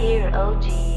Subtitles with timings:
[0.00, 0.89] here, OG.